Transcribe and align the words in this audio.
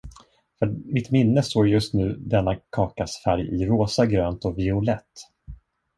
För 0.59 0.65
mitt 0.93 1.11
minne 1.11 1.43
står 1.43 1.67
just 1.69 1.93
nu 1.93 2.15
denna 2.19 2.55
kakas 2.55 3.23
färg 3.23 3.47
i 3.61 3.65
rosa, 3.65 4.05
grönt 4.05 4.45
och 4.45 4.57
violett. 4.57 5.11